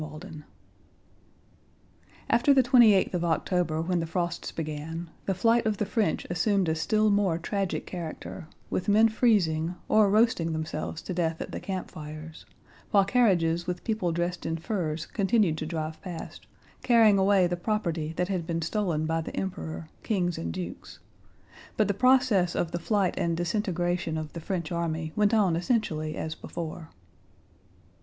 [0.01, 0.43] CHAPTER XVI
[2.27, 6.25] After the twenty eighth of October when the frosts began, the flight of the French
[6.27, 11.51] assumed a still more tragic character, with men freezing, or roasting themselves to death at
[11.51, 12.47] the campfires,
[12.89, 16.47] while carriages with people dressed in furs continued to drive past,
[16.81, 20.97] carrying away the property that had been stolen by the Emperor, kings, and dukes;
[21.77, 26.17] but the process of the flight and disintegration of the French army went on essentially
[26.17, 26.89] as before.